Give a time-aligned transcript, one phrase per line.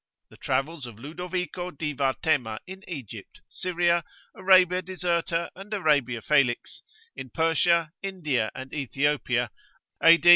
[0.31, 6.81] (The Travels of Ludovico di Varthema in Egypt, Syria, Arabia Deserta and Arabia Felix,
[7.15, 9.51] in Persia, India, and Ethiopia,
[10.03, 10.19] A.